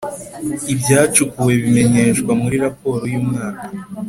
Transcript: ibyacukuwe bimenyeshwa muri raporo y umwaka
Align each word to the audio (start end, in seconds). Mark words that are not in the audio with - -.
ibyacukuwe 0.73 1.53
bimenyeshwa 1.61 2.31
muri 2.41 2.55
raporo 2.65 3.03
y 3.13 3.15
umwaka 3.21 3.65